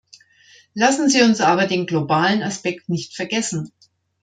Lassen 0.73 1.09
Sie 1.09 1.21
uns 1.21 1.41
aber 1.41 1.67
den 1.67 1.85
globalen 1.85 2.41
Aspekt 2.41 2.89
nicht 2.89 3.15
vergessen. 3.15 3.71